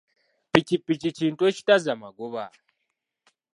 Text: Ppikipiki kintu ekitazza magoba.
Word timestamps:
Ppikipiki 0.49 1.09
kintu 1.17 1.41
ekitazza 1.49 1.93
magoba. 2.01 2.45